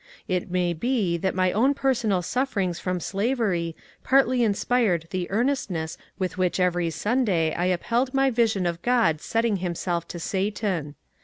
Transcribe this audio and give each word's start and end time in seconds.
It 0.27 0.49
may 0.49 0.73
be 0.73 1.15
that 1.17 1.35
my 1.35 1.51
own 1.51 1.75
personal 1.75 2.23
sufferings 2.23 2.79
from 2.79 2.99
slavery 2.99 3.75
partly 4.03 4.41
inspired 4.41 5.05
the 5.11 5.29
earnestness 5.29 5.95
with 6.17 6.39
which 6.39 6.59
every 6.59 6.89
Sunday 6.89 7.53
I 7.53 7.65
upheld 7.65 8.11
my 8.11 8.31
vision 8.31 8.65
of 8.65 8.81
God 8.81 9.21
setting 9.21 9.57
himself 9.57 10.07
to 10.07 10.17
Satan. 10.19 10.95